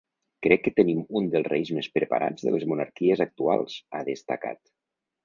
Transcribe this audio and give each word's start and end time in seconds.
Crec 0.45 0.61
que 0.67 0.71
tenim 0.79 1.01
un 1.19 1.27
dels 1.35 1.49
reis 1.53 1.69
més 1.79 1.89
preparats 1.97 2.47
de 2.47 2.53
les 2.55 2.65
monarquies 2.73 3.21
actuals, 3.27 3.77
ha 3.91 4.03
destacat. 4.09 4.65